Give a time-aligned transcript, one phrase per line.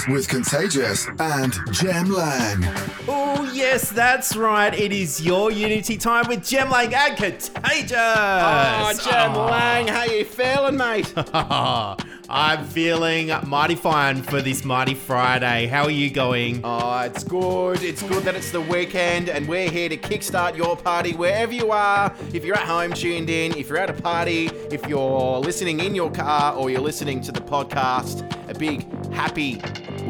[0.00, 2.64] mix with Contagious and Jem Lang.
[3.08, 4.72] Oh, yes, that's right.
[4.72, 7.96] It is your Unity time with Jem Lang and Contagious.
[7.96, 9.46] Ah, oh, Jem ah.
[9.46, 11.12] Lang, how you feeling, mate?
[12.32, 15.66] I'm feeling mighty fine for this mighty Friday.
[15.66, 16.60] How are you going?
[16.62, 17.82] Oh, it's good.
[17.82, 21.72] It's good that it's the weekend and we're here to kickstart your party wherever you
[21.72, 22.14] are.
[22.32, 25.96] If you're at home tuned in, if you're at a party, if you're listening in
[25.96, 29.60] your car or you're listening to the podcast, a big happy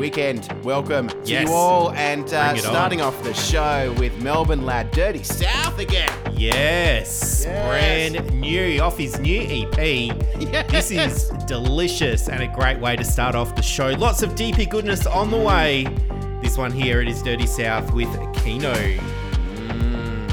[0.00, 0.48] weekend.
[0.64, 1.46] Welcome to Yes.
[1.46, 1.92] you all.
[1.92, 2.72] And uh, it on.
[2.72, 6.10] starting off the show with Melbourne lad Dirty South again.
[6.32, 7.44] Yes, Yes.
[7.44, 10.10] brand new off his new EP.
[10.70, 13.88] This is delicious and a great way to start off the show.
[13.88, 15.86] Lots of DP goodness on the way.
[16.42, 18.08] This one here, it is Dirty South with
[18.42, 18.72] Kino.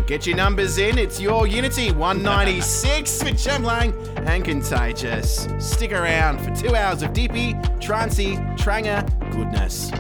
[0.08, 0.98] Get your numbers in.
[0.98, 3.94] It's your Unity 196 with Jem Lang
[4.26, 5.50] and Contagious.
[5.60, 9.92] Stick around for two hours of deepy, trancey, tranger goodness.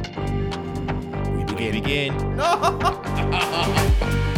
[1.35, 1.73] We begin.
[1.73, 2.37] Begin.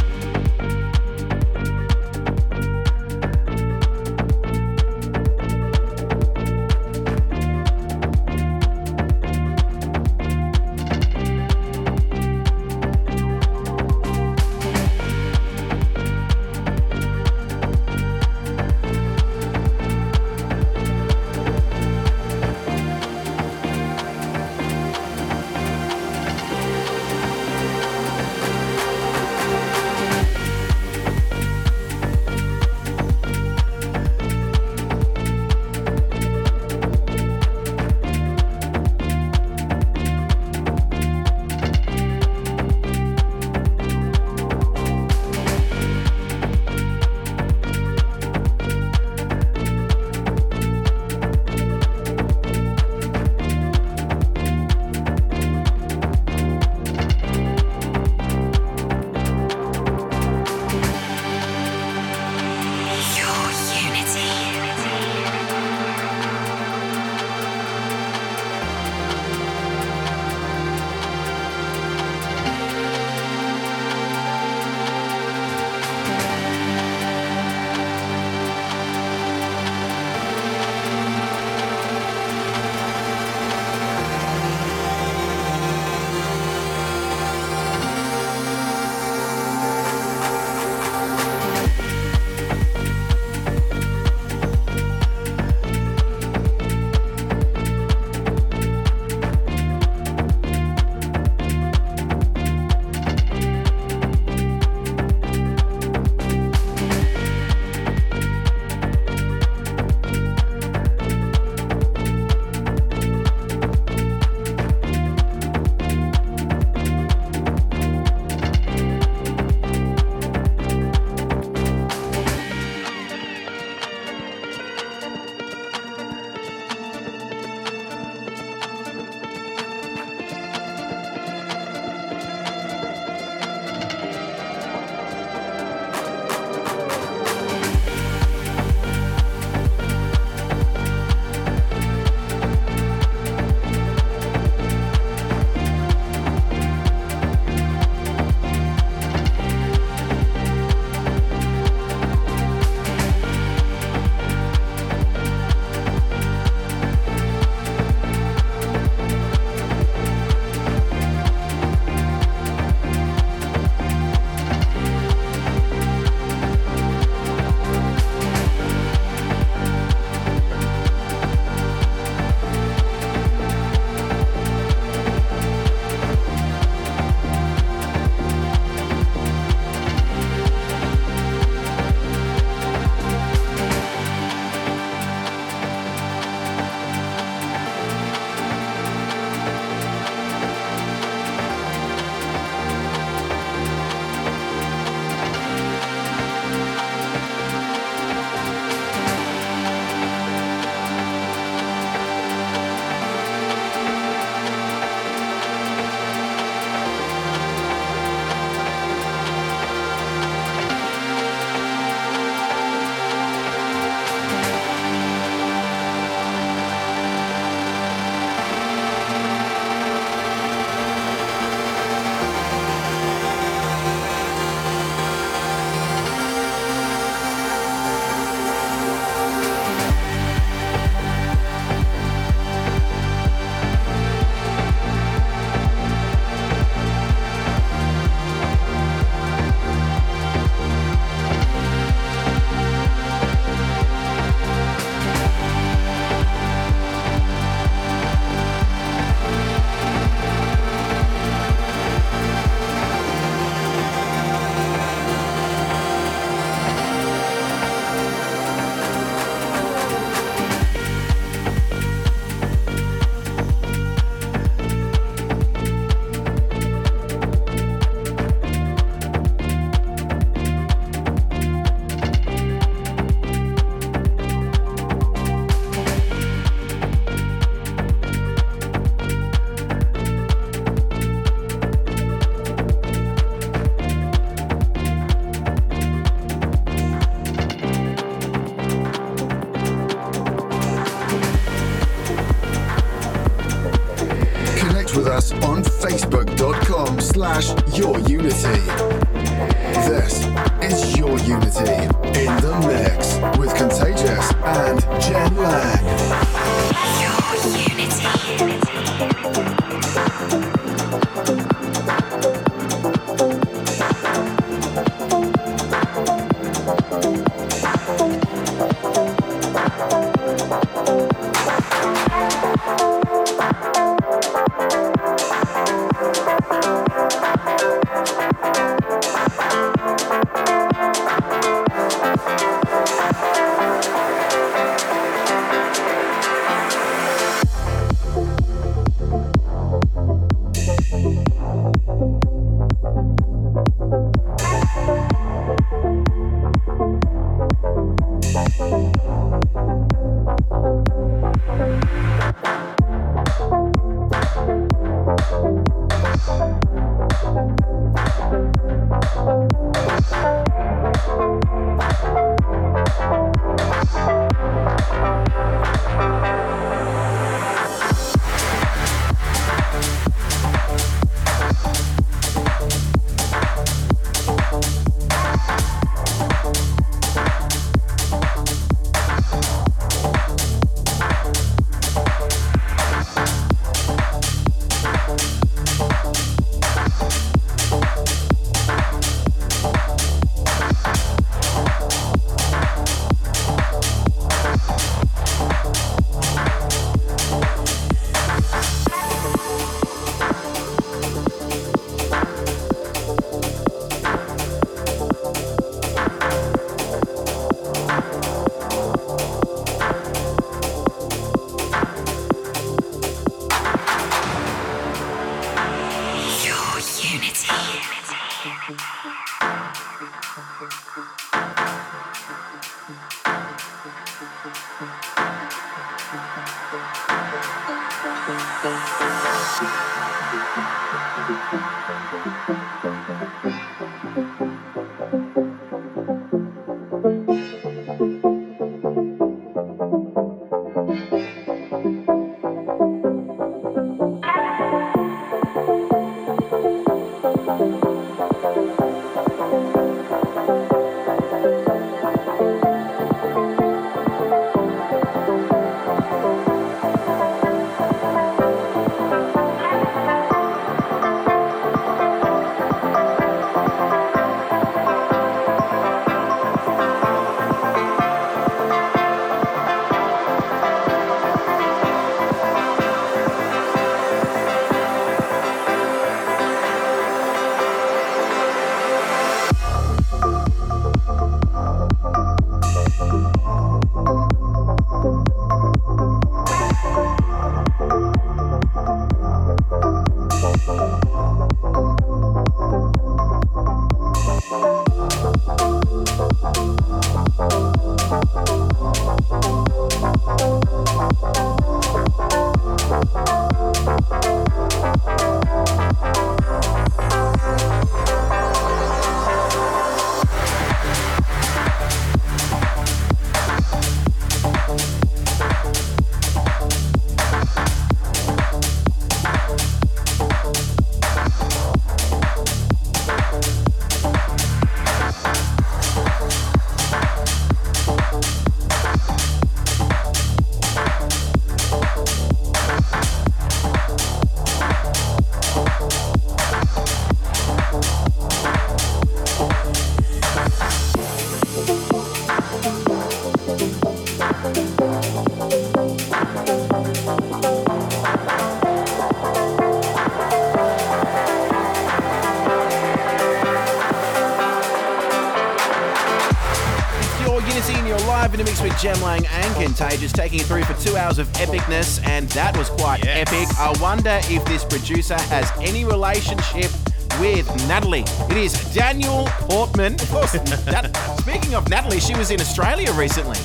[562.33, 563.27] that was quite Yes.
[563.27, 563.47] epic.
[563.59, 566.71] I wonder if this producer has any relationship
[567.19, 568.05] with Natalie.
[568.29, 569.95] It is Daniel Portman.
[569.95, 570.33] Of course,
[570.65, 573.37] Nat- speaking of Natalie, she was in Australia recently.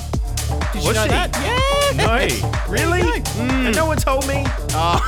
[0.73, 1.09] Did you Was know she?
[1.11, 1.31] that?
[1.43, 2.07] Yeah.
[2.07, 3.23] No, really?
[3.39, 4.45] And no one told me.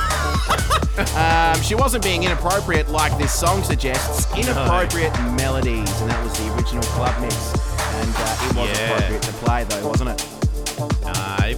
[1.15, 4.25] Um, she wasn't being inappropriate like this song suggests.
[4.35, 7.35] Inappropriate melodies, and that was the original club mix.
[7.35, 8.85] And uh, it was Yeah.
[8.95, 10.25] appropriate to play, though, wasn't it?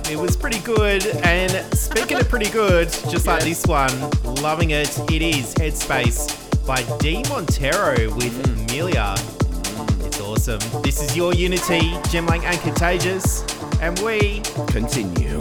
[0.10, 1.06] It, was pretty good.
[1.24, 3.92] And speaking of pretty good, just like this one,
[4.42, 4.98] loving it.
[5.12, 8.60] It is Headspace by Dee Montero with.
[8.70, 9.18] Meliha.
[10.06, 10.60] It's awesome.
[10.82, 13.44] This is your Unity, Jem Lang and Contagious,
[13.82, 15.38] and we Continue.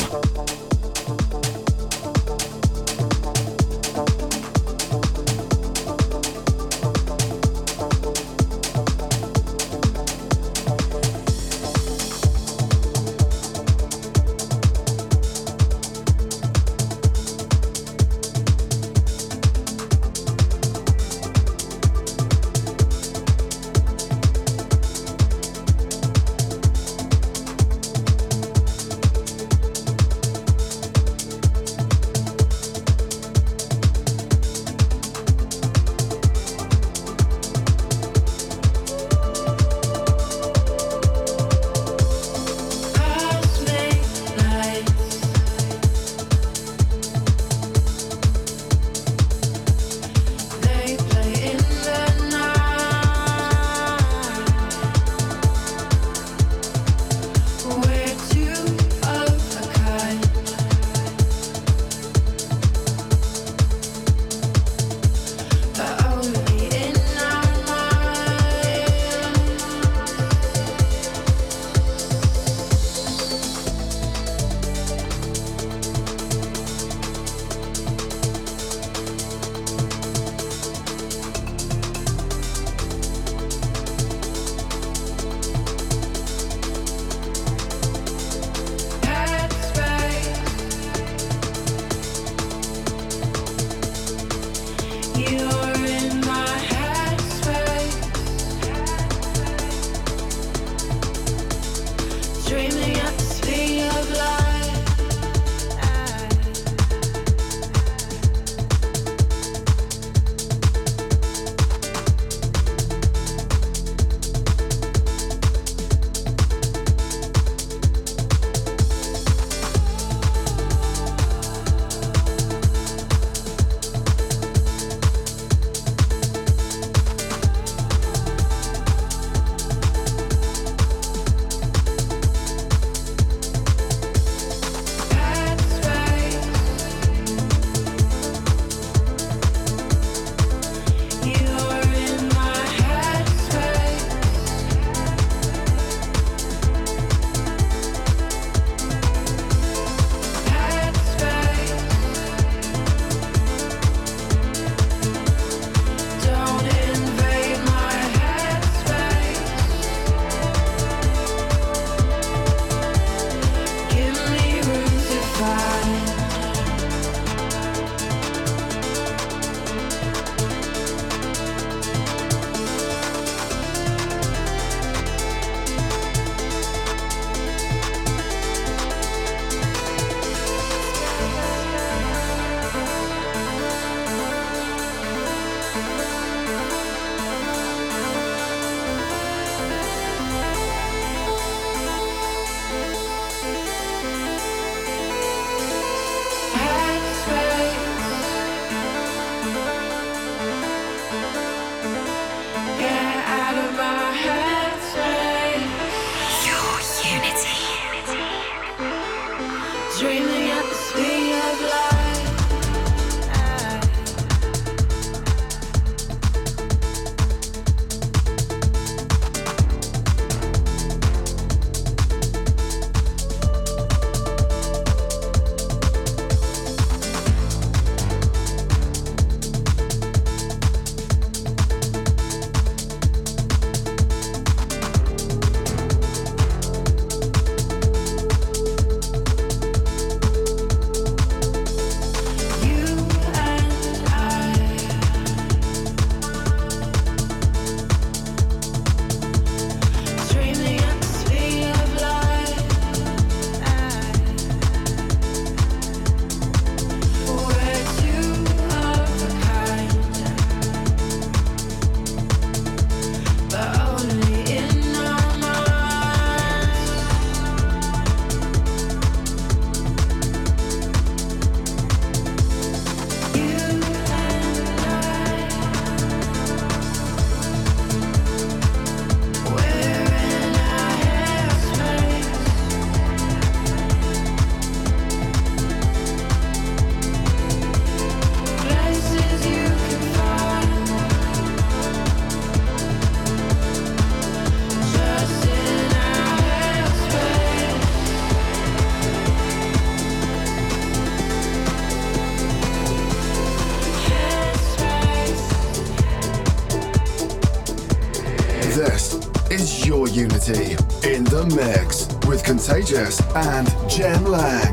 [310.49, 314.73] In the mix with Contagious and Jem Lang.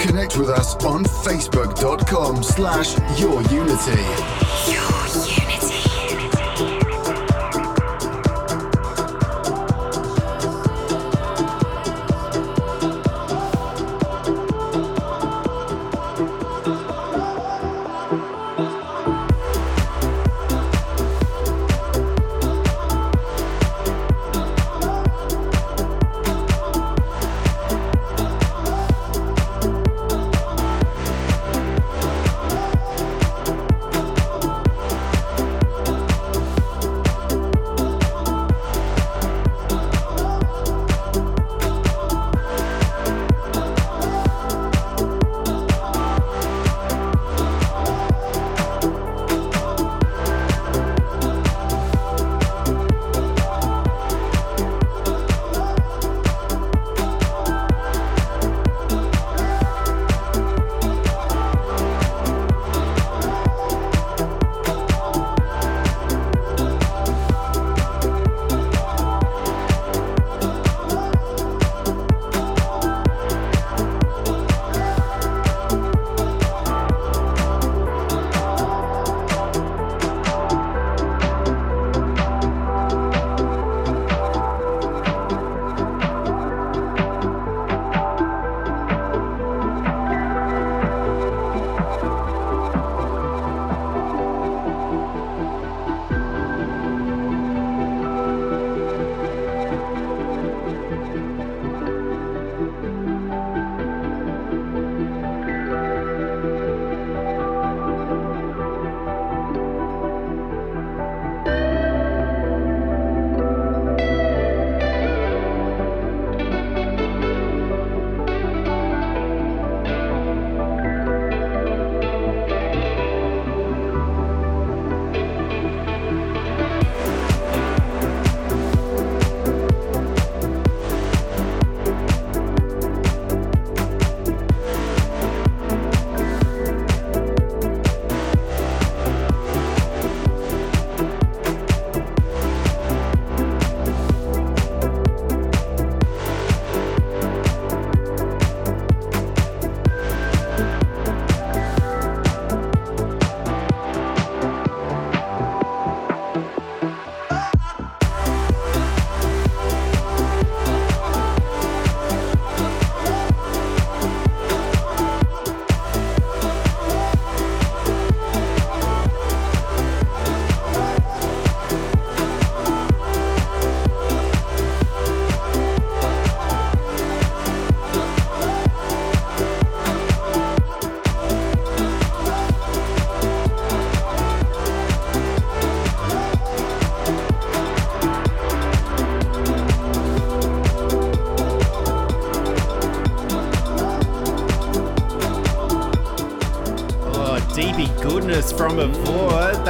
[0.00, 3.40] Connect with us on facebook.com slash your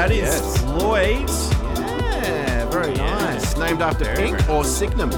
[0.08, 0.58] That is Yes.
[0.62, 1.28] Floyd.
[2.24, 3.58] Yeah, very nice.
[3.58, 5.10] Named after Pink or Signum.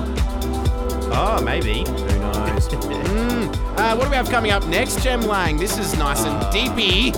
[1.13, 1.85] Oh, maybe.
[1.85, 2.69] Who knows?
[2.69, 3.79] mm.
[3.79, 5.59] uh, what do we have coming up next, Jem Lang?
[5.59, 7.17] This is nice and deepy.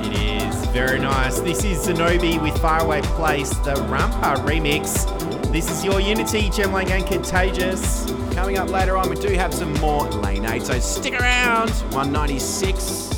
[0.00, 1.40] It is very nice.
[1.40, 5.04] This is Xinobi with Faraway Place, the Rampa remix.
[5.52, 8.10] This is your Unity, Jem Lang and Contagious.
[8.32, 11.68] Coming up later on, we do have some more Lane 8, so stick around.
[11.92, 13.09] 196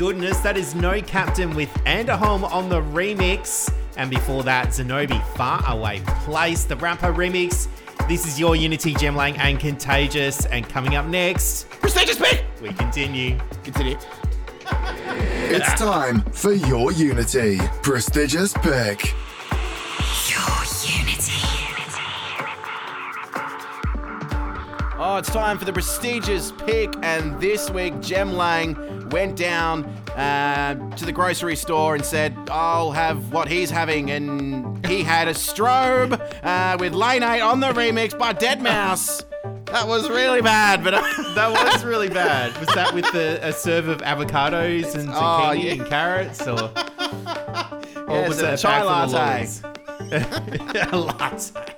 [0.00, 3.70] goodness, that is No Captain with Anderholm on the remix.
[3.98, 7.68] And before that, Xinobi Far Away Place, the Rampa remix.
[8.08, 10.46] This is your Unity, Jem Lang, and Contagious.
[10.46, 12.46] And coming up next, prestigious pick!
[12.62, 13.38] We continue.
[13.62, 13.98] Continue.
[15.50, 19.14] it's time for your Unity, prestigious pick.
[25.32, 29.84] time for the prestigious pick, and this week Jem Lang went down
[30.16, 35.28] uh, to the grocery store and said, I'll have what he's having, and he had
[35.28, 39.66] a strobe uh, with Lane 8 on the remix by Deadmau5.
[39.66, 42.56] That was really bad, but I- that was really bad.
[42.58, 45.72] Was that with the, a serve of avocados and oh, zucchini oh, yeah.
[45.72, 46.72] and carrots, or, or
[48.16, 49.48] yeah, was it a chai latte?
[50.90, 51.69] a latte.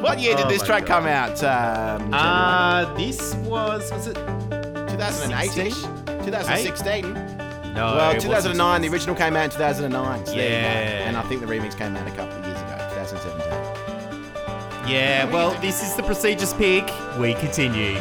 [0.00, 1.04] What year did oh this track God.
[1.04, 1.42] come out?
[1.44, 5.70] Um, uh, this was was it 2018?
[6.24, 7.12] 2016?
[7.74, 7.94] No.
[7.96, 8.82] Well, 2009.
[8.82, 10.26] The original came out in 2009.
[10.26, 10.40] So yeah.
[11.06, 14.90] And I think the remix came out a couple of years ago, 2017.
[14.90, 15.24] Yeah.
[15.30, 16.90] Well, this is the procedures pick.
[17.18, 17.98] We continue.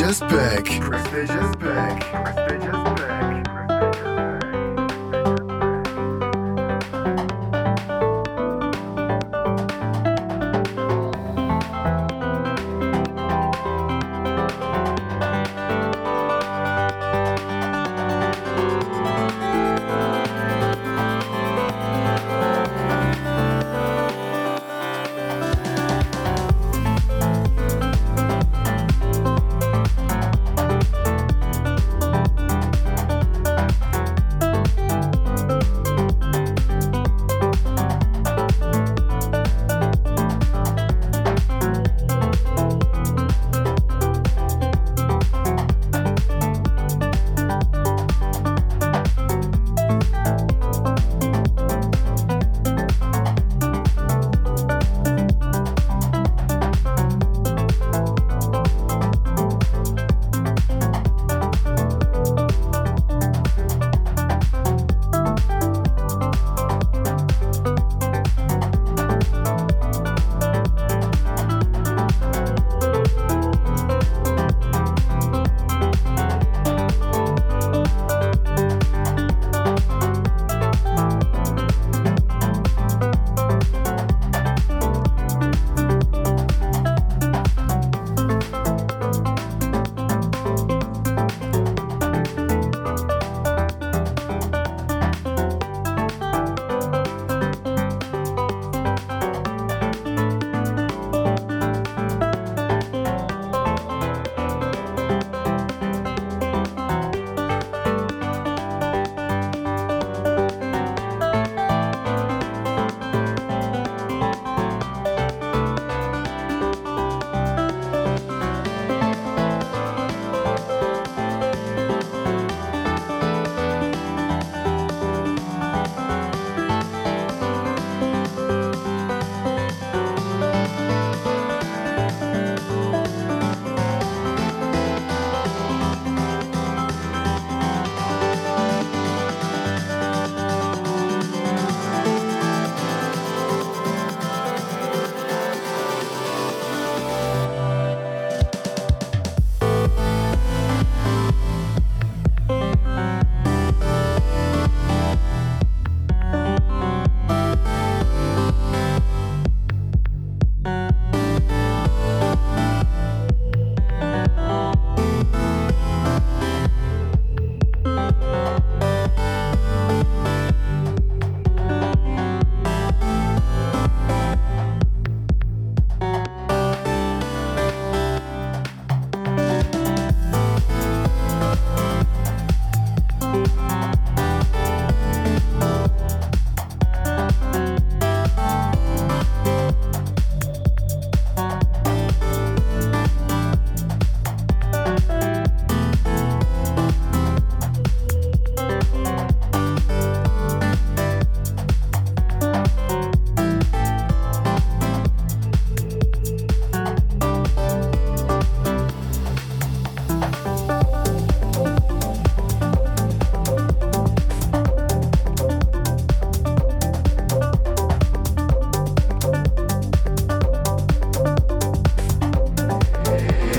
[0.00, 0.16] Unity.
[0.16, 0.20] Prestigious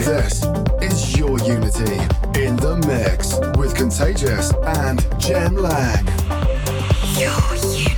[0.07, 0.41] This
[0.81, 1.95] is your Unity
[2.39, 6.07] in the mix with Contagious and Jem Lang.
[7.19, 7.96] Your Unity.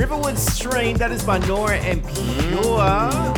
[0.00, 3.34] Riverwards Stream, that is by Nora En Pure.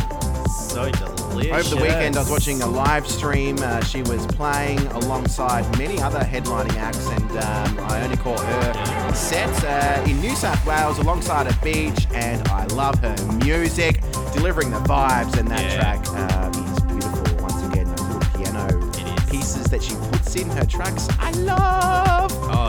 [0.48, 1.50] So delicious.
[1.66, 3.56] Over the weekend, I was watching a live stream.
[3.58, 9.12] Uh, she was playing alongside many other headlining acts, and um, I only caught her
[9.12, 12.06] set uh, in New South Wales alongside a beach.
[12.14, 14.00] And I love her music,
[14.32, 15.80] delivering the vibes, and that Yeah.
[15.80, 17.42] track um, is beautiful.
[17.42, 18.90] Once again, those little piano
[19.28, 22.11] pieces that she puts in her tracks, I love.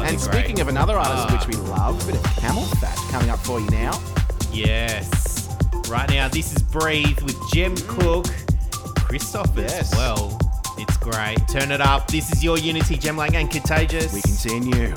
[0.04, 1.34] And speaking of another artist Ah.
[1.38, 4.00] which we love, a bit of Camel Fat coming up for you now.
[4.52, 5.48] Yes.
[5.88, 8.28] Right now, this is Breathe with Jem Cooke,
[9.08, 9.96] Cristoph as Yes.
[9.96, 10.38] well.
[10.78, 11.38] It's great.
[11.48, 12.08] Turn it up.
[12.08, 14.14] This is your Unity, Jem Lang and Contagious.
[14.14, 14.94] We continue.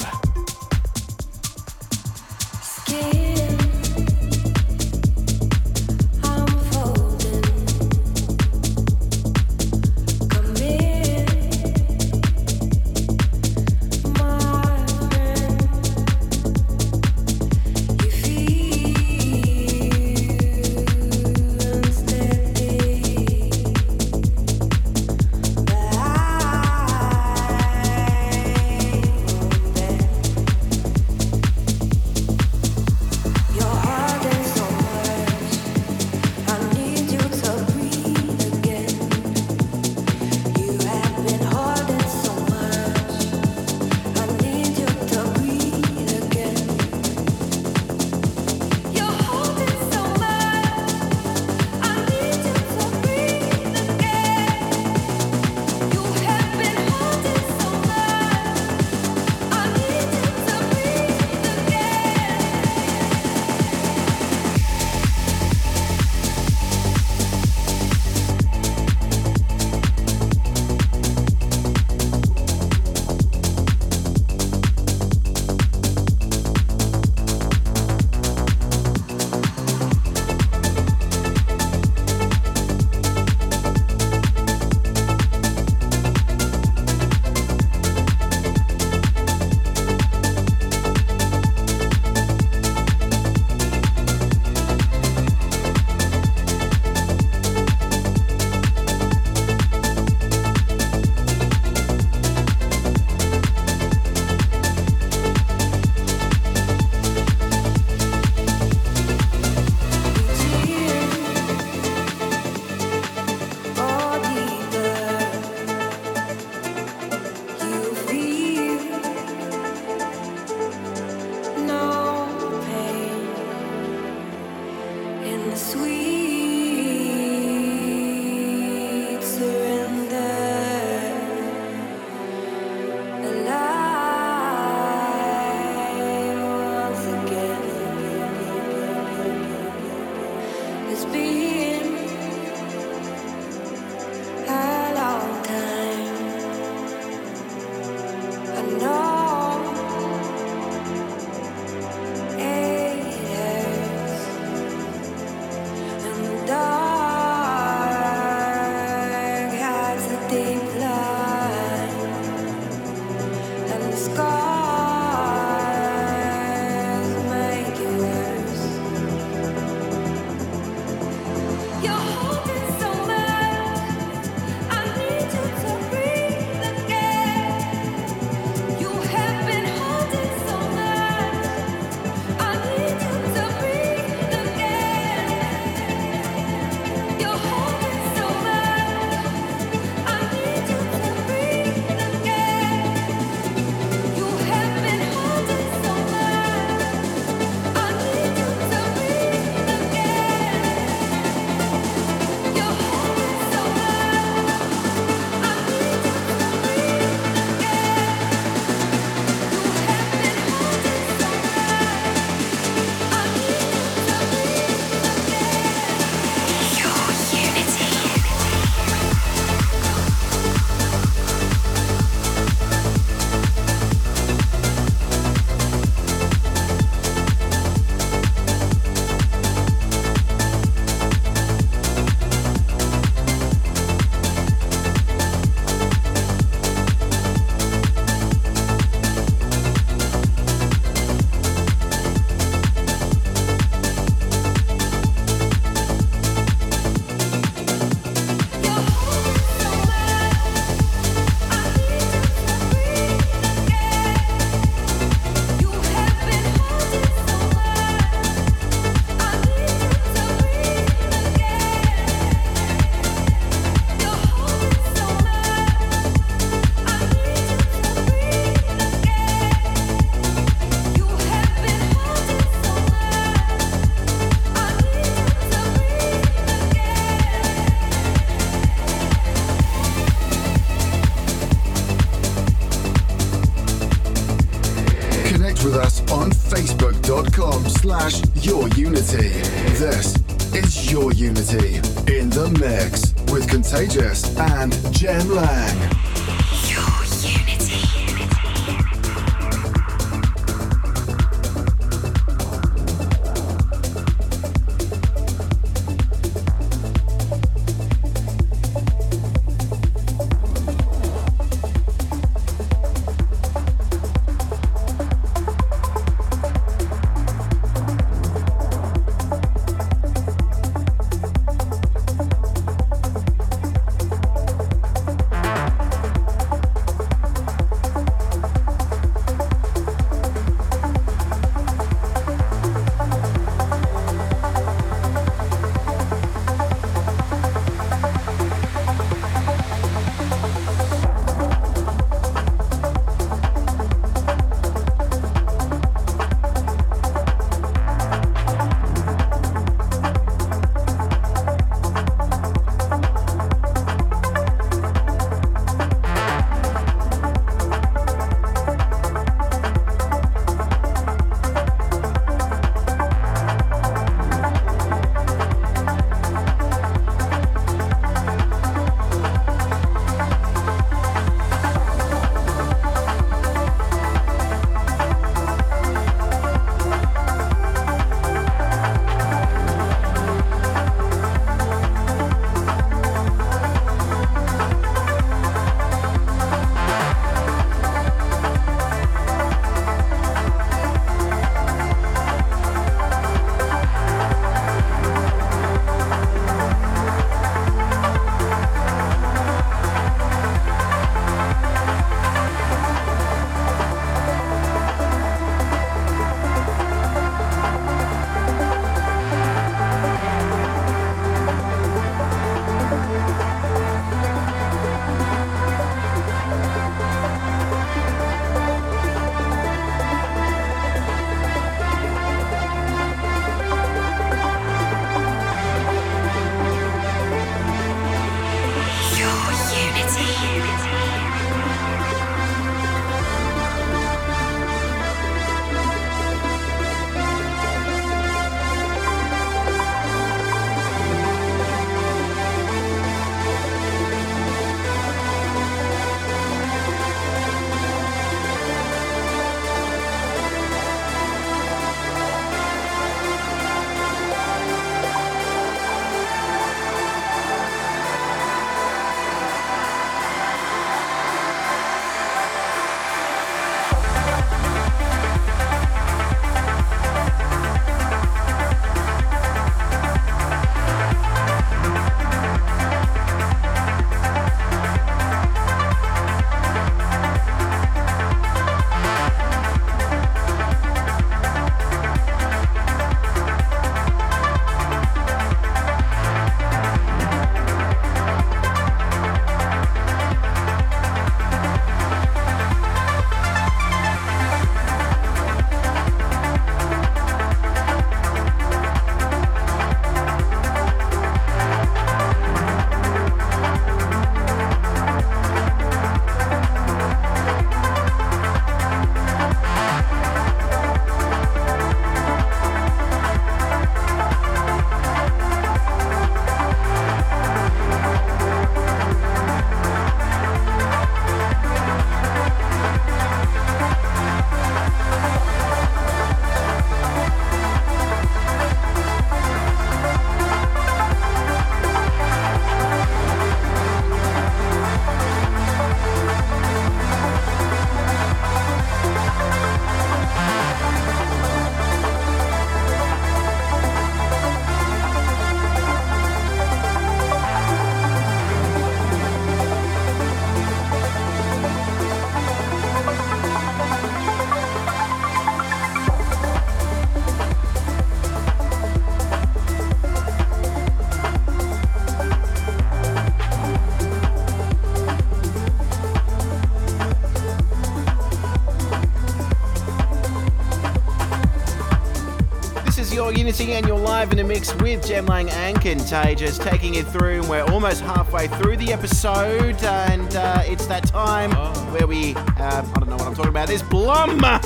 [573.46, 577.42] Unity and you're live in a mix with Jem Lang and Contagious, taking it through.
[577.42, 581.52] And we're almost halfway through the episode, and uh, it's that time
[581.92, 582.42] where we, uh,
[582.84, 584.58] I don't know what I'm talking about, this Bluum uh,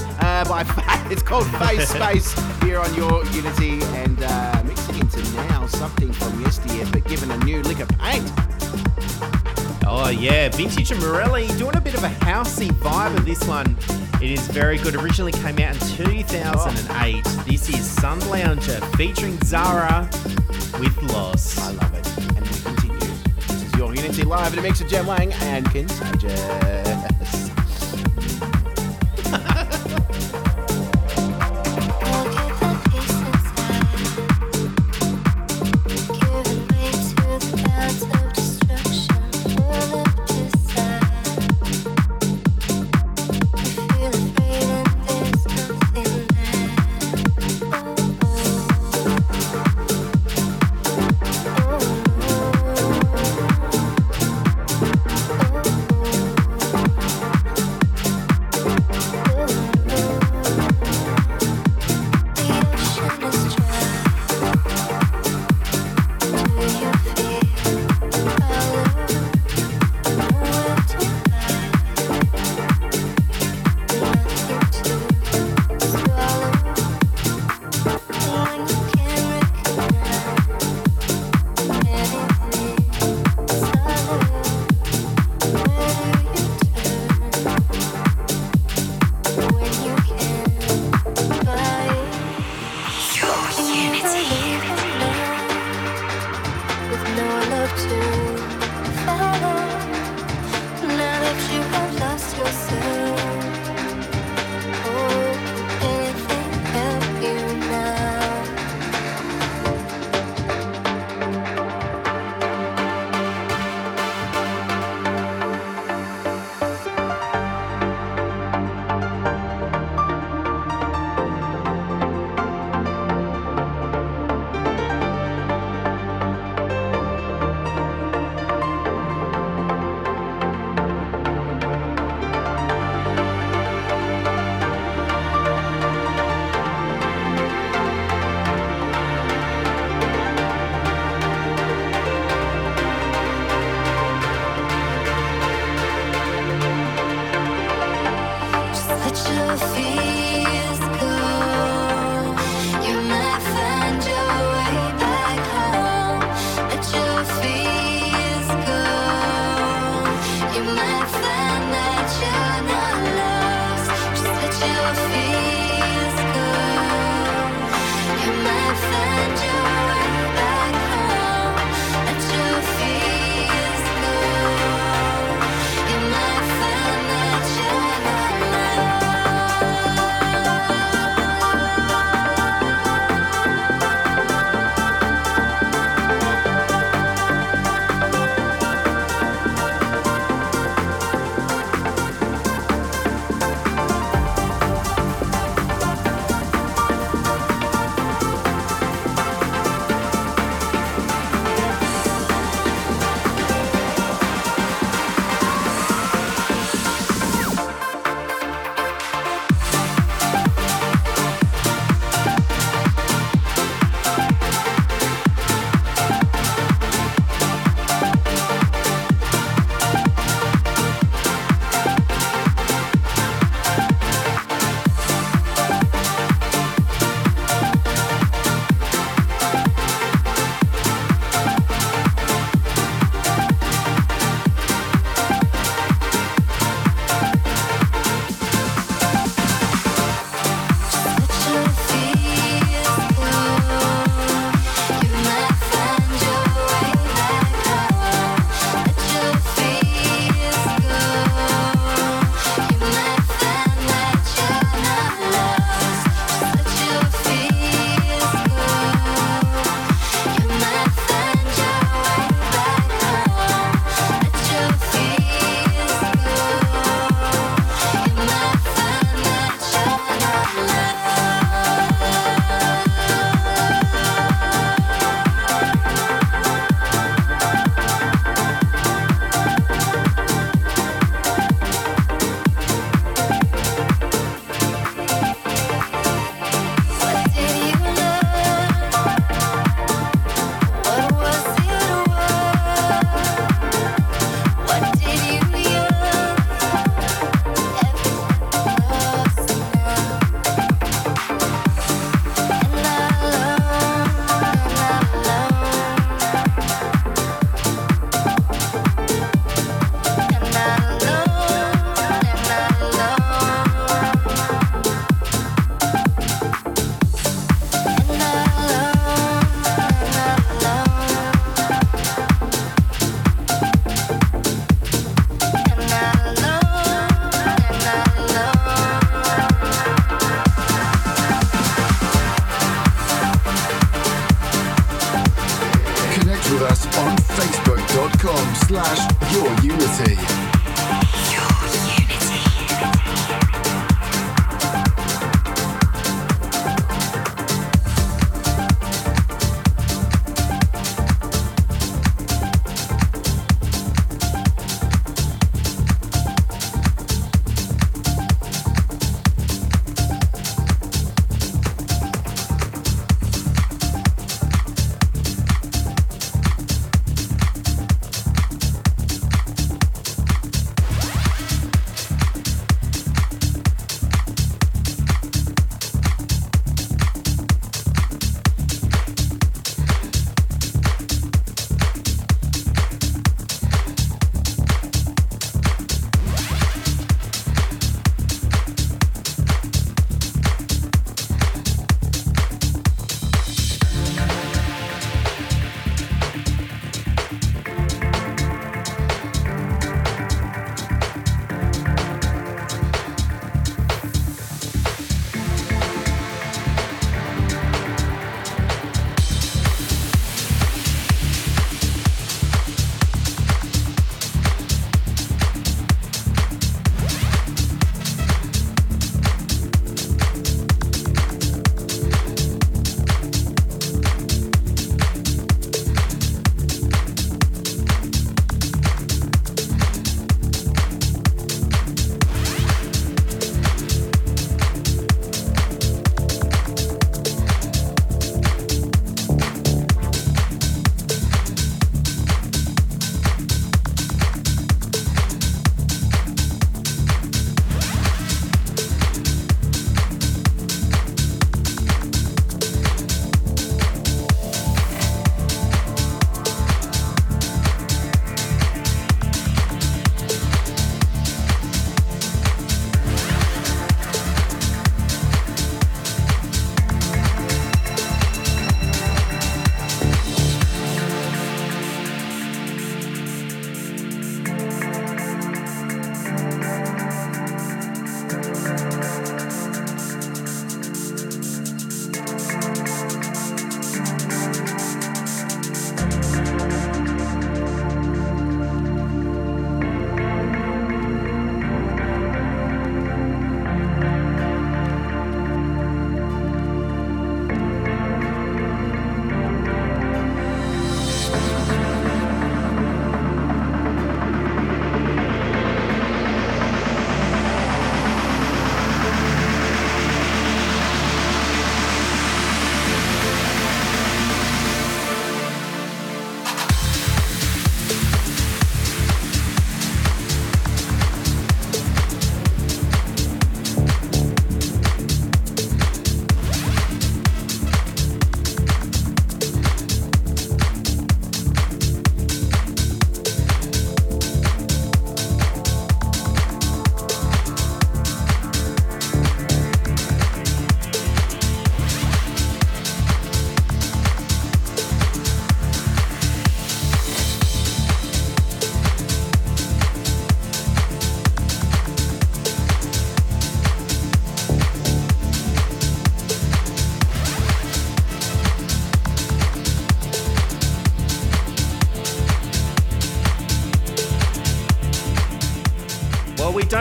[0.49, 5.67] by Fa- It's called Phase Space here on your Unity, and uh, mixing into now
[5.67, 8.33] something from yesteryear, but given a new lick of paint.
[9.93, 13.77] Oh yeah, Vintage and Morelli doing a bit of a housey vibe of this one.
[14.23, 14.95] It is very good.
[14.95, 17.25] Originally came out in 2008.
[17.45, 20.09] This is Sun Lounger featuring Zara
[20.79, 21.59] with Lost.
[21.59, 22.07] I love it.
[22.37, 23.01] And we continue.
[23.49, 27.50] This is your Unity live in a mix of Jem Lang and Contagious.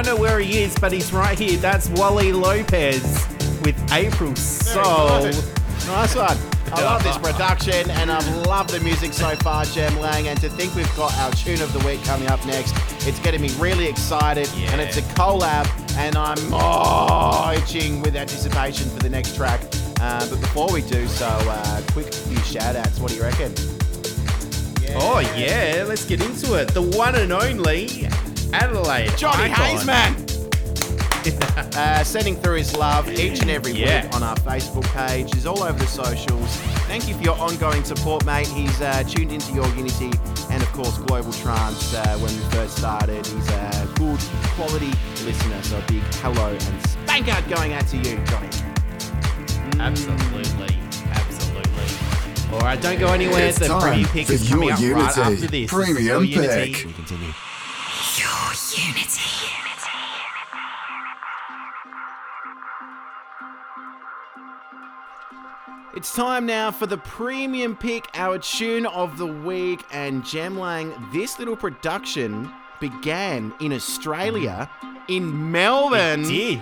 [0.09, 1.55] Know where he is, but he's right here.
[1.57, 3.03] That's Wally Lopez
[3.61, 5.21] with April Soul.
[5.85, 6.35] Nice one.
[6.73, 10.27] I love this production and I've loved the music so far, Jem Lang.
[10.27, 12.73] And to think we've got our tune of the week coming up next,
[13.05, 14.49] it's getting me really excited.
[14.71, 19.61] And it's a collab, and I'm oh, itching with anticipation for the next track.
[20.01, 22.99] Uh, but before we do so, uh, quick few shout outs.
[22.99, 23.53] What do you reckon?
[24.95, 26.69] Oh, yeah, let's get into it.
[26.69, 28.08] The one and only
[28.53, 29.15] Adelaide.
[29.17, 29.65] Johnny Icon.
[29.65, 30.15] Hayes, man.
[31.75, 34.05] uh, sending through his love each and every Yeah.
[34.05, 35.33] week on our Facebook page.
[35.33, 36.55] He's all over the socials.
[36.87, 38.47] Thank you for your ongoing support, mate.
[38.47, 40.11] He's uh, tuned into your Unity
[40.49, 43.25] and, of course, Global Trance uh, when we first started.
[43.25, 44.19] He's a good
[44.55, 44.91] quality
[45.25, 45.61] listener.
[45.63, 48.49] So a big hello and spank out going out to you, Johnny.
[49.79, 50.77] Absolutely.
[51.11, 52.53] Absolutely.
[52.53, 53.45] All right, don't go anywhere.
[53.47, 55.71] It's the time preview pick for is coming your up right Unity after this.
[55.71, 56.73] Premium Your Unity.
[56.73, 56.85] pick.
[56.87, 57.33] We continue.
[58.75, 59.47] Your unity.
[65.95, 69.83] It's time now for the premium pick, our tune of the week.
[69.91, 74.69] And Jem Lang, this little production began in Australia,
[75.07, 76.21] in Melbourne.
[76.25, 76.61] It did.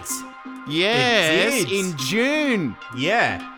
[0.70, 1.86] Yes, It did.
[1.86, 2.78] in June.
[2.96, 3.54] Yeah,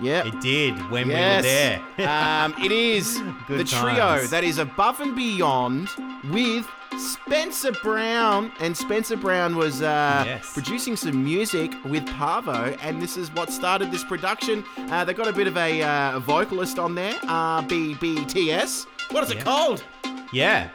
[0.00, 0.26] Yep.
[0.26, 1.42] it did when yes.
[1.42, 2.08] we were there.
[2.44, 5.88] um, it is Good the trio that is above and beyond
[6.30, 8.50] with Spencer Brown.
[8.60, 10.52] And Spencer Brown was uh, Yes.
[10.52, 14.64] producing some music with Parvo, and this is what started this production.
[14.90, 18.86] Uh, they got a bit of a uh, vocalist on there, RBBTS.
[19.10, 19.84] What is it called?
[20.32, 20.70] Yeah.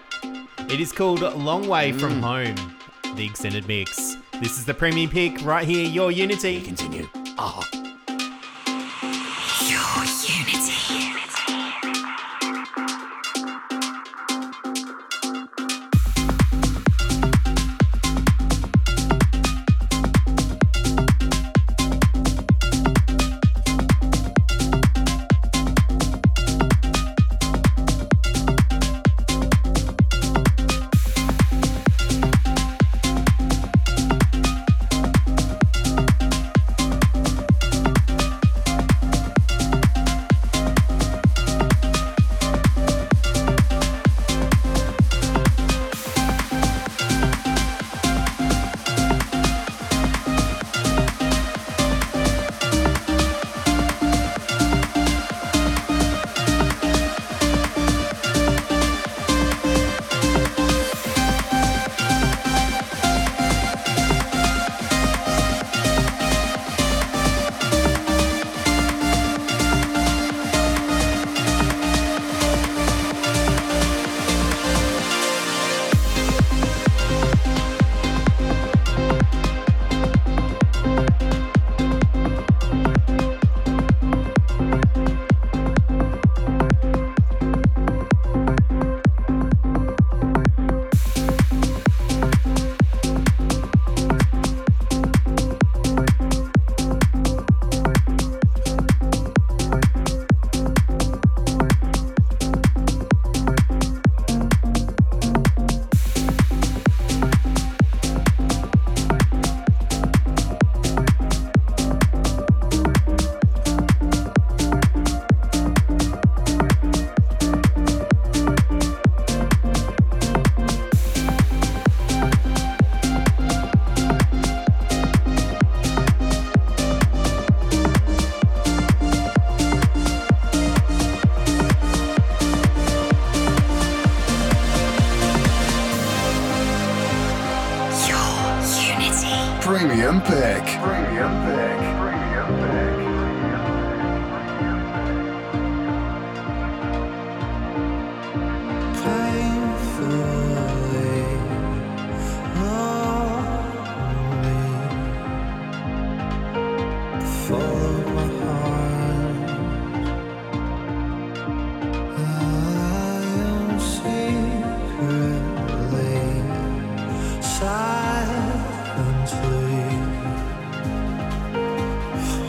[0.69, 2.55] It is called Long Way from Mm.
[2.55, 4.15] Home, the extended mix.
[4.39, 6.61] This is the premium pick right here, your Unity.
[6.61, 7.07] Continue.
[7.37, 7.63] Oh.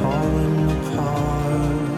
[0.04, 1.93] falling apart.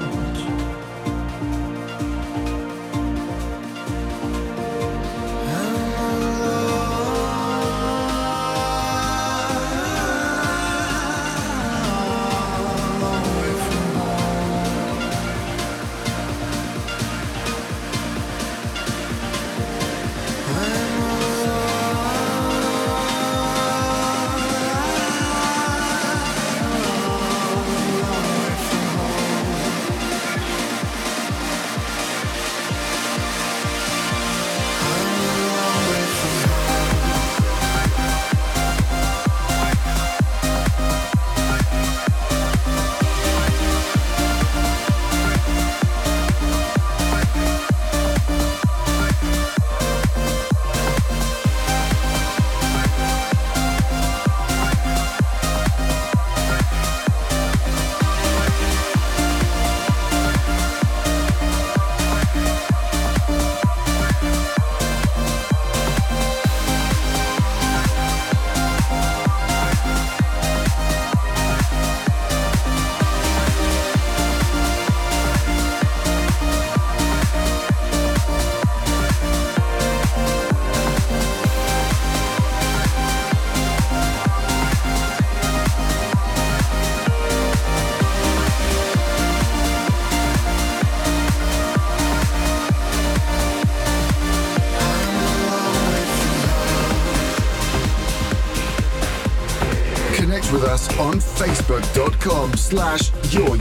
[102.66, 103.56] Slash your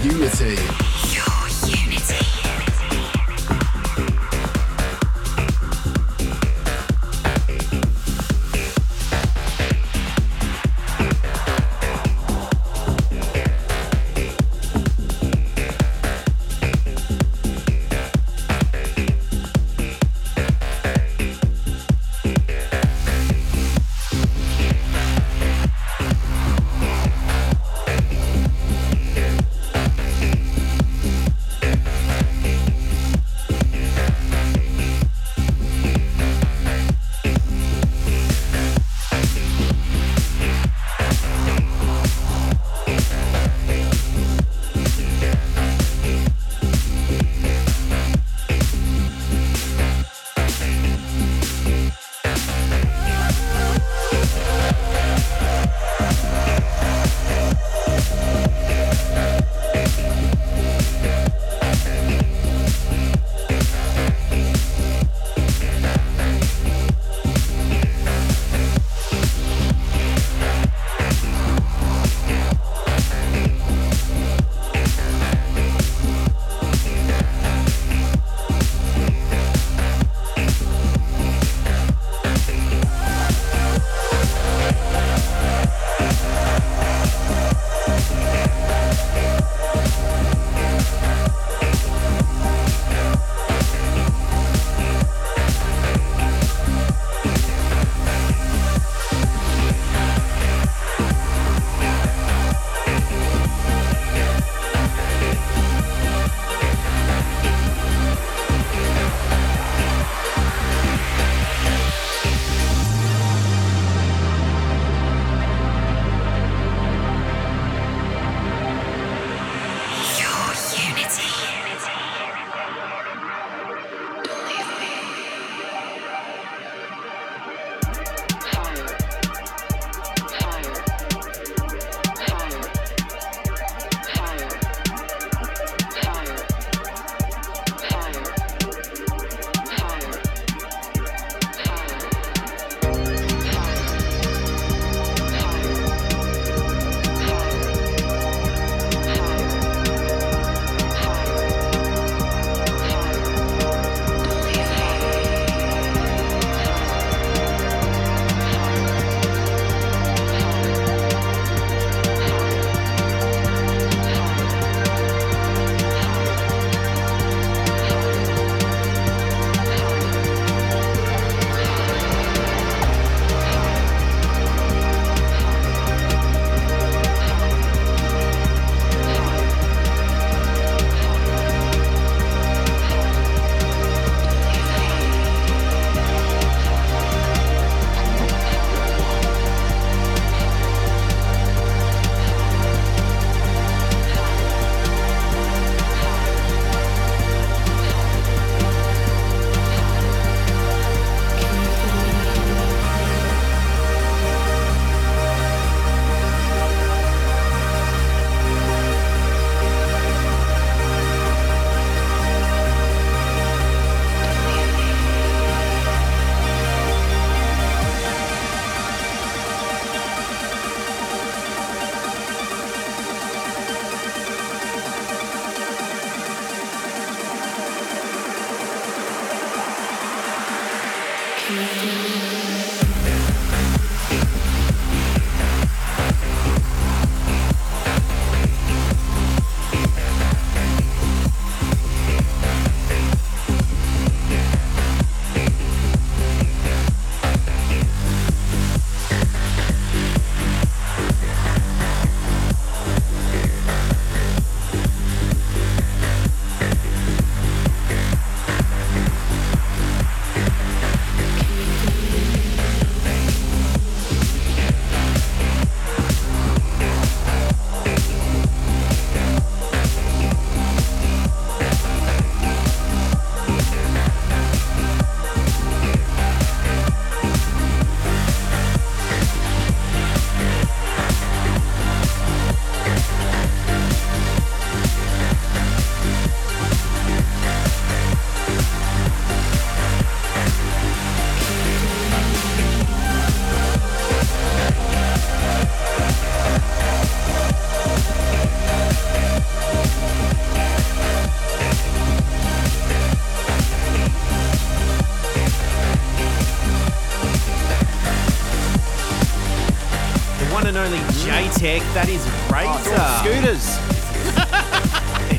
[311.36, 313.20] Jaytech, that is Razer.
[313.20, 313.68] Scooters.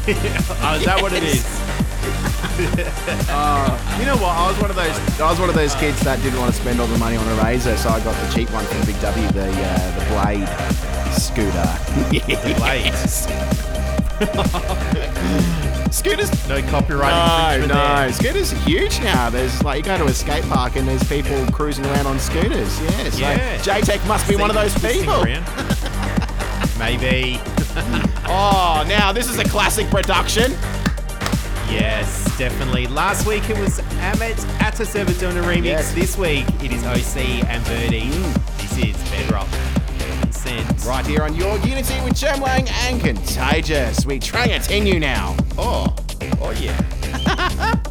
[0.62, 1.42] Oh, is that what it is?
[3.98, 4.34] You know what?
[4.36, 4.96] I was one of those.
[5.20, 7.26] I was one of those kids that didn't want to spend all the money on
[7.26, 10.48] a razor, so I got the cheap one from Big W, the uh, the Blade
[11.12, 11.78] scooter.
[12.60, 13.26] Blades.
[15.96, 16.48] Scooters.
[16.48, 17.96] No copyright No, infringement no.
[17.96, 18.12] there.
[18.12, 19.30] Scooters are huge now.
[19.30, 22.80] There's like you go to a skate park and there's people cruising around on scooters.
[22.80, 23.10] Yeah.
[23.10, 23.58] So Yeah.
[23.58, 25.24] Jaytech must be one of those people.
[26.78, 27.40] Maybe.
[28.28, 30.50] Oh, now this is a classic production.
[31.70, 32.86] Yes, definitely.
[32.88, 35.64] Last week it was Amit Ataseva doing a remix.
[35.64, 35.92] Yes.
[35.94, 38.00] This week it is OC and Verde.
[38.10, 38.56] Mm.
[38.58, 39.48] This is Bedrock.
[40.86, 44.06] Right here on your Unity with Jem Lang and Contagious.
[44.06, 45.36] We continue now.
[45.58, 45.94] Oh,
[46.40, 47.82] oh yeah.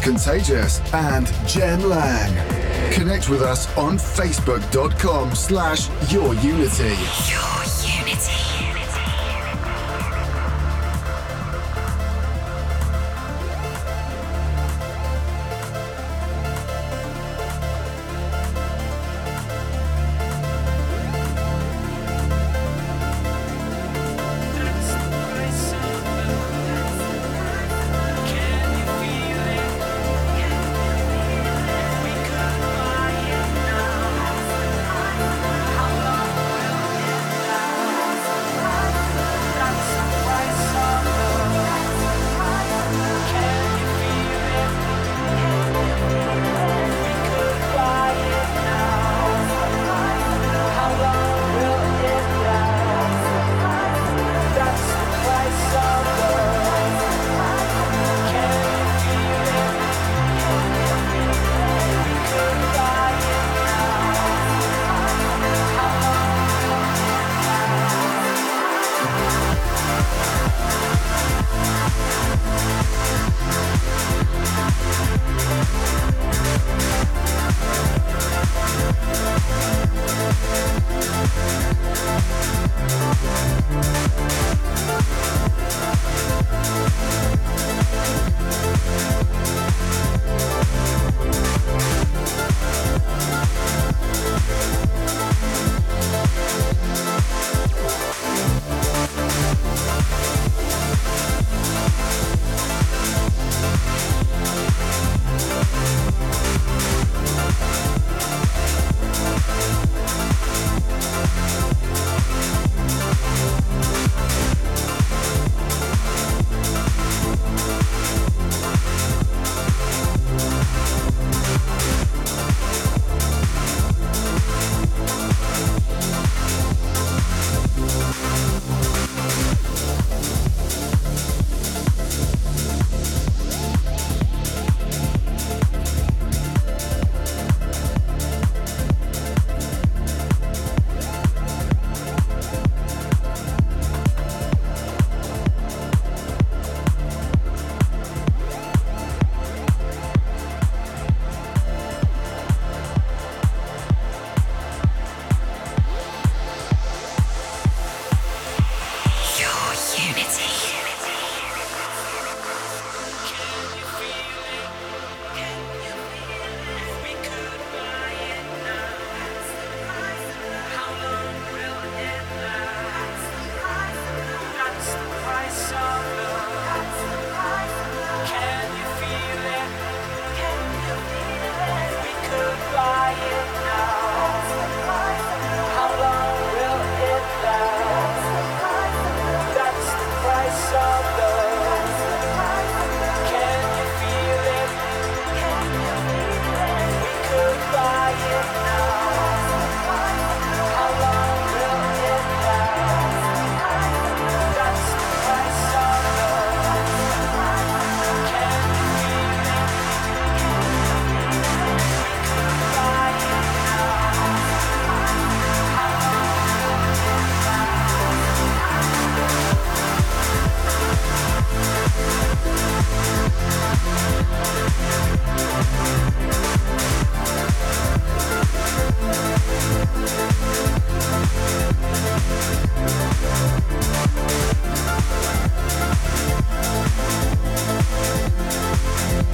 [0.00, 2.92] with Contagious and Jem Lang.
[2.92, 6.34] Connect with us on facebook.com slash your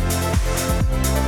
[0.06, 1.25] Música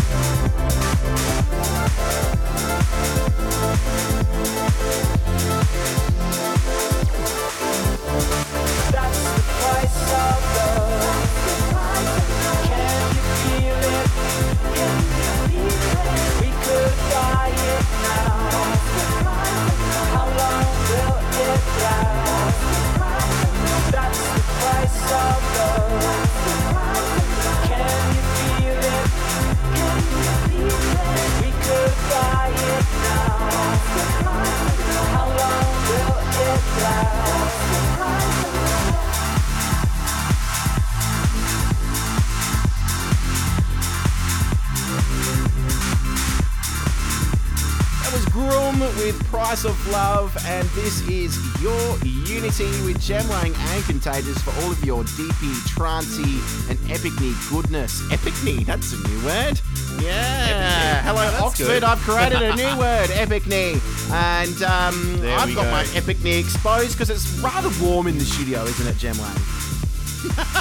[49.48, 54.70] Price of Love, and this is your Unity with Jem Lang and Contagious for all
[54.70, 58.02] of your DP, trancey, and epicney goodness.
[58.12, 59.58] Epicney, that's a new word.
[60.04, 61.00] Yeah.
[61.02, 61.64] Hello, Oh, Oxford.
[61.64, 61.82] good.
[61.82, 63.80] I've created a new word, epicney.
[64.12, 65.70] And um, I've got go.
[65.70, 69.36] my epicney exposed because it's rather warm in the studio, isn't it, Jem Lang?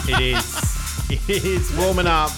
[0.07, 0.63] It is.
[1.27, 2.31] It is warming up,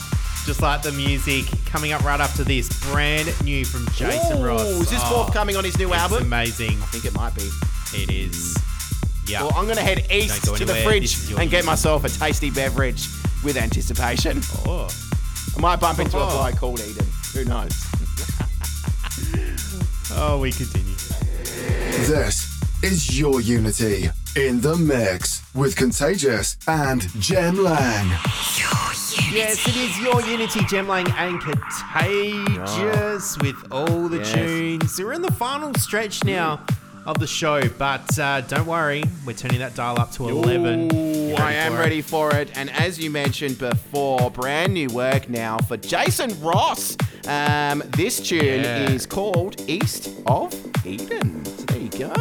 [0.45, 1.45] just like the music.
[1.69, 4.61] Coming up right after this, brand new from Jason Ooh, Ross.
[4.65, 6.23] Is this Oh, forthcoming on his new It's album?
[6.23, 6.71] amazing.
[6.81, 7.47] I think it might be.
[7.93, 8.57] It is.
[9.27, 9.43] Yeah.
[9.43, 11.65] Well, I'm going to head east go to the fridge This is and get music.
[11.67, 13.07] myself a tasty beverage
[13.43, 14.41] with anticipation.
[14.65, 14.89] oh.
[15.57, 16.29] I might bump into a oh.
[16.29, 17.05] guy called Eden.
[17.33, 17.71] Who knows?
[20.13, 20.95] oh, we continue.
[22.07, 22.47] This
[22.81, 28.09] is your Unity in the mix with Contagious and Jem Lang.
[29.31, 34.31] Yes, it is your Unity Jem Lang and Contagious with all the Yes.
[34.33, 34.99] tunes.
[34.99, 36.61] We're in the final stretch now
[37.05, 40.91] of the show, but uh, don't worry, we're turning that dial up to 11.
[40.95, 41.77] Ooh, You I am it?
[41.79, 42.49] ready for it.
[42.55, 46.97] And as you mentioned before, brand new work now for Jason Ross.
[47.27, 48.89] Um, this tune Yeah.
[48.89, 50.53] is called East of
[50.85, 51.45] Eden.
[51.45, 52.13] So there you go.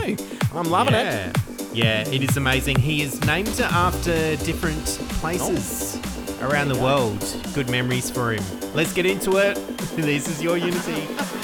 [0.54, 1.04] I'm loving it.
[1.06, 1.32] Yeah.
[1.74, 2.78] Yeah, it is amazing.
[2.78, 4.84] He is named after different
[5.20, 5.98] places
[6.40, 7.24] around the world.
[7.54, 8.44] Good memories for him.
[8.74, 9.58] Let's get into it.
[9.98, 11.37] This is your Unity.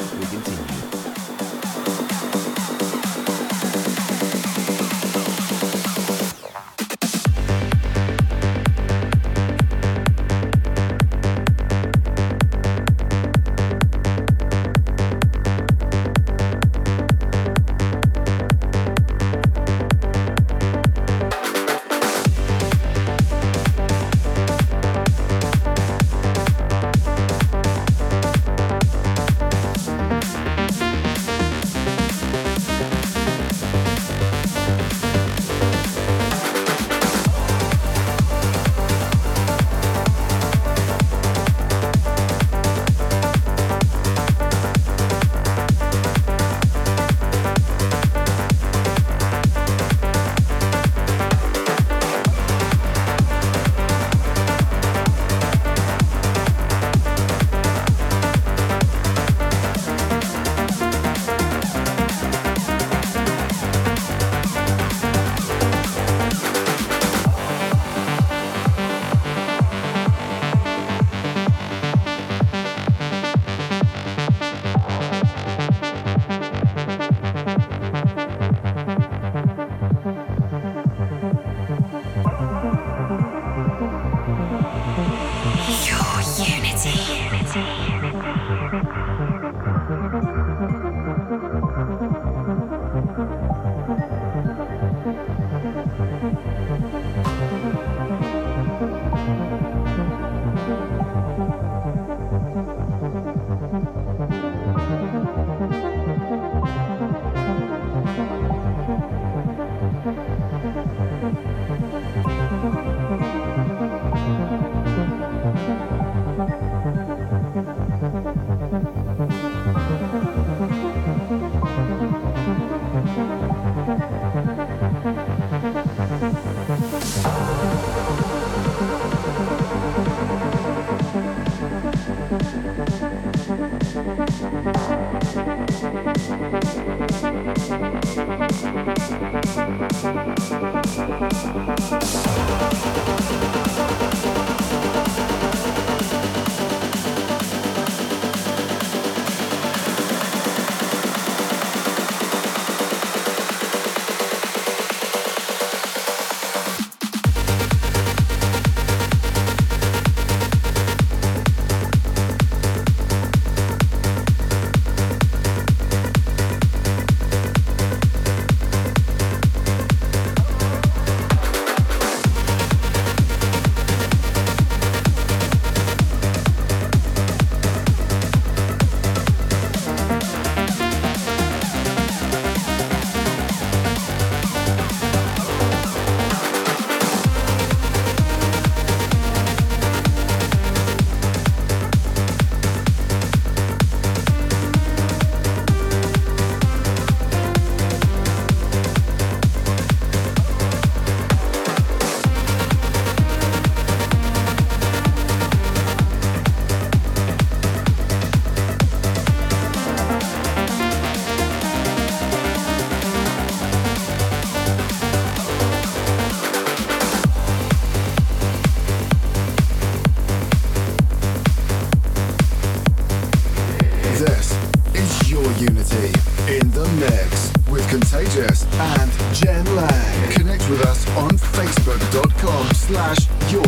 [225.59, 226.06] Unity
[226.48, 230.32] in the mix with Contagious and Jem Lang.
[230.32, 233.64] Connect with us on facebook.com slash your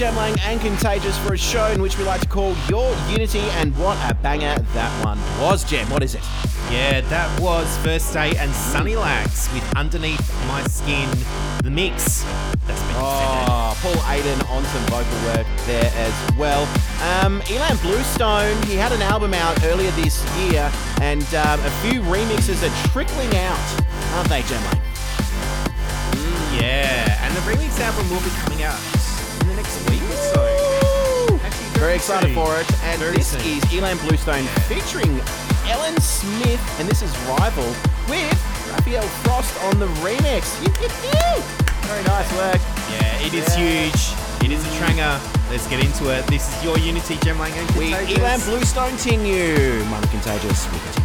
[0.00, 3.42] with Lang and Contagious for a show in which we like to call Your Unity,
[3.60, 5.88] and what a banger that one was, Jem.
[5.88, 6.22] What is it?
[6.68, 11.08] Yeah, that was First State and Sunny Lax with Underneath My Skin,
[11.62, 12.24] the mix
[12.66, 12.96] that's been.
[12.96, 16.62] Oh, Paul Aiden on some vocal work there as well.
[17.22, 20.72] Um, Ilan Bluestone, he had an album out earlier this year,
[21.02, 23.82] and um, a few remixes are trickling out,
[24.14, 24.80] aren't they, Jem Lang?
[26.58, 28.80] Yeah, and the remix album will be coming out
[31.84, 32.66] Very excited for it.
[32.84, 33.42] And Very this soon.
[33.42, 35.20] is Ilan Bluestone featuring
[35.68, 37.68] Ellen Smith, and this is Rival
[38.08, 38.32] with
[38.72, 40.48] Rafaël Frost on the remix.
[41.84, 42.60] Very nice work.
[42.90, 44.16] Yeah, it is huge.
[44.42, 45.20] It is a tranger.
[45.50, 46.26] Let's get into it.
[46.26, 48.18] This is your Unity, Jem Lang and We Contagious.
[48.18, 49.84] Ilan Bluestone continue.
[49.84, 51.03] Mother Contagious.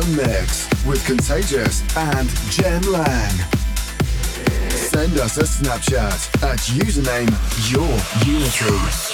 [0.00, 3.30] the mix with Contagious and Jem Lang.
[4.70, 7.28] Send us a Snapchat at username
[7.70, 9.09] YourUnity.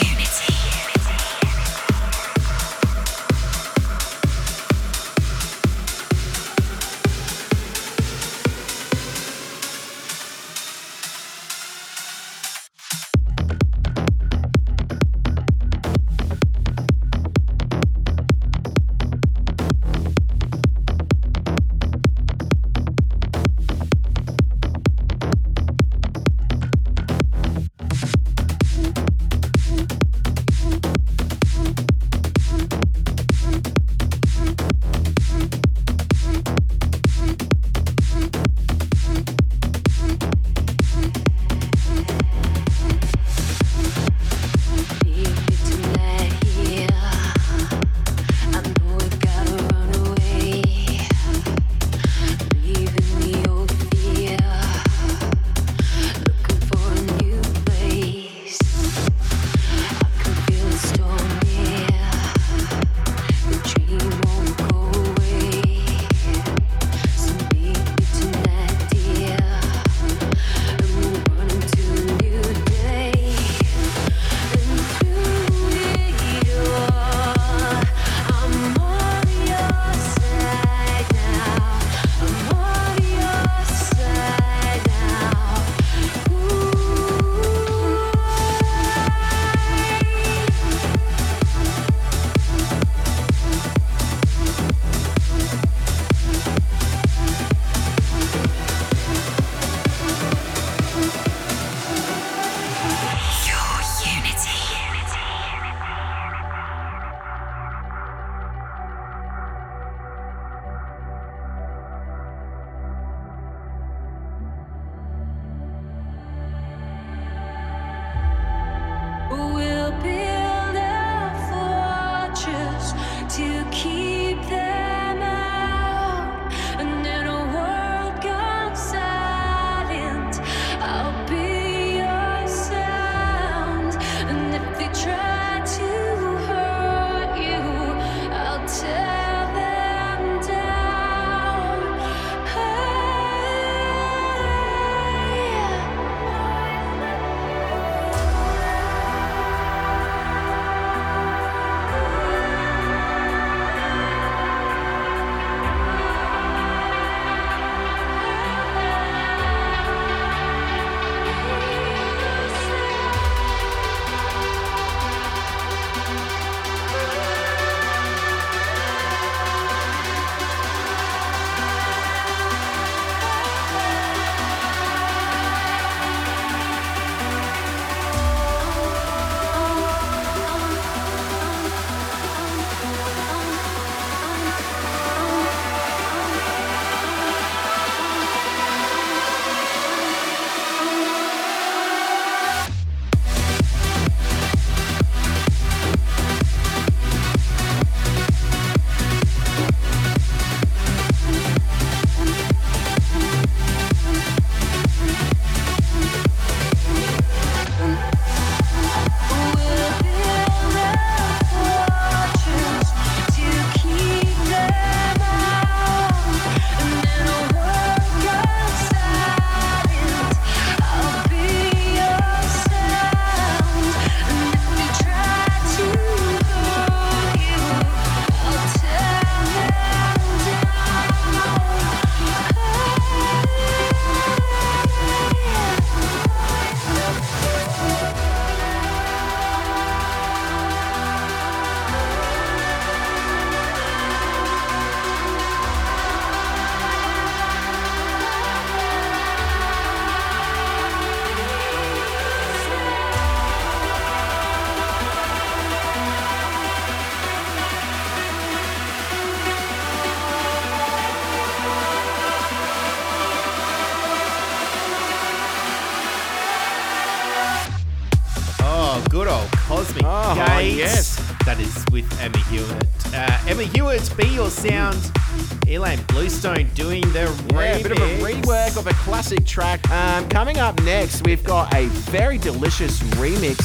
[279.17, 279.91] classic track.
[279.91, 283.57] Um, coming up next, we've got a very delicious remix,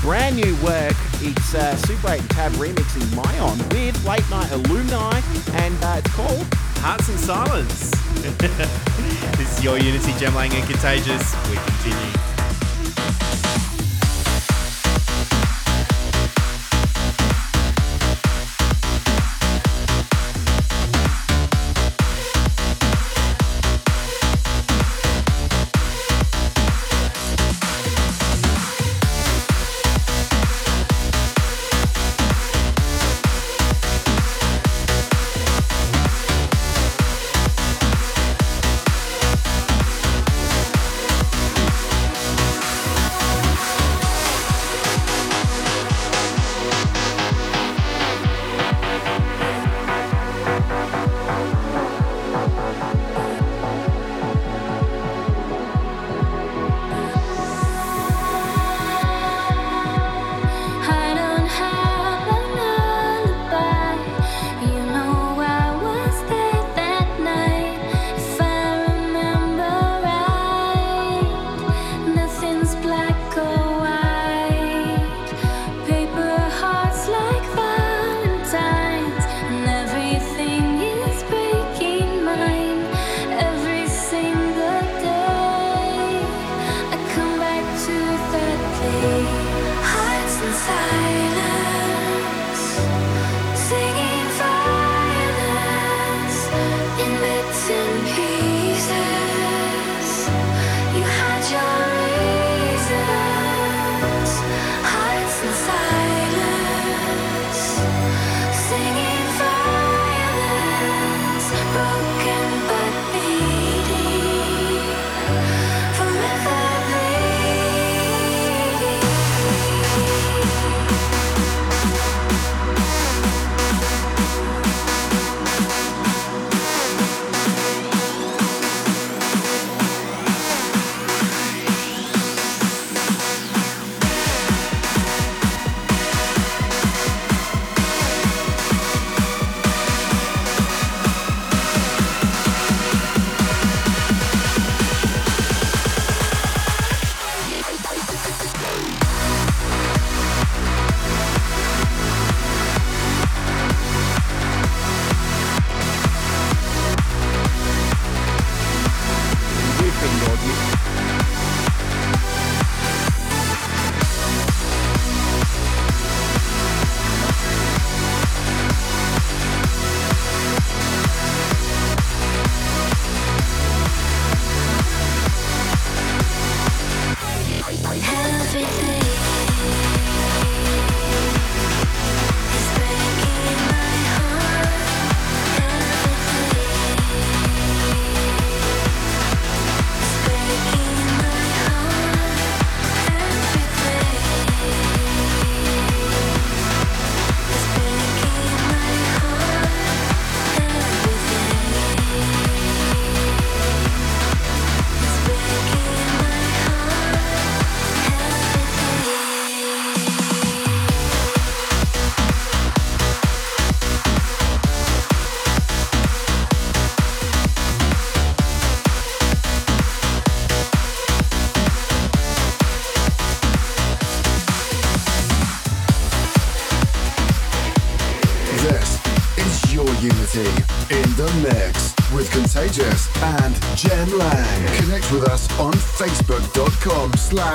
[0.00, 0.96] brand new work.
[1.20, 5.20] It's uh, Super 8 and Tab remixing Myon with Late Night Alumni,
[5.62, 6.44] and uh, it's called
[6.82, 7.90] Hearts and Silence.
[9.36, 11.36] this is your Unity Jem Lang and Contagious.
[11.50, 12.35] We continue.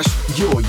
[0.01, 0.11] You.
[0.37, 0.60] your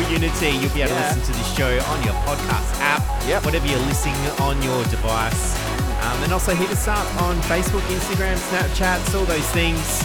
[0.00, 0.50] your Unity.
[0.58, 1.12] You'll be able Yeah.
[1.12, 3.44] to listen to this show on your podcast app, Yep.
[3.44, 5.54] whatever you're listening on your device.
[6.02, 10.02] Um, and also hit us up on Facebook, Instagram, Snapchats, all those things.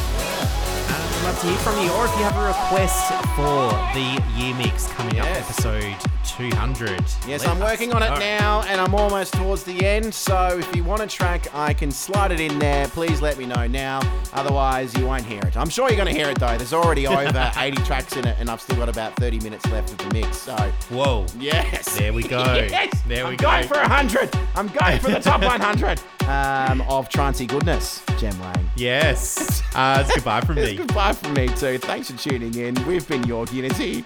[0.90, 1.92] I'd love to hear from you.
[1.94, 5.96] Or if you have a request for the year mix coming up, episode
[6.40, 7.04] 200.
[7.28, 8.18] Yes, let I'm working on it know.
[8.20, 10.14] now, and I'm almost towards the end.
[10.14, 12.88] So if you want a track, I can slide it in there.
[12.88, 14.00] Please let me know now.
[14.32, 15.58] Otherwise, you won't hear it.
[15.58, 16.56] I'm sure you're going to hear it though.
[16.58, 19.92] There's already over 80 tracks in it, and I've still got about 30 minutes left
[19.92, 20.38] of the mix.
[20.38, 20.56] So
[20.90, 21.26] Whoa.
[21.38, 22.42] yes, There we go.
[22.70, 23.50] yes, There we go.
[23.50, 24.30] I'm going for 100.
[24.56, 26.00] I'm going for the top 100
[26.30, 28.02] um, of Trancy goodness.
[28.18, 28.70] Jem Lang.
[28.78, 29.62] Yes.
[29.76, 30.78] Uh, it's goodbye from It's me.
[30.78, 31.80] goodbye from me too.
[31.80, 32.76] Thanks for tuning in.
[32.88, 34.06] We've been your Unity.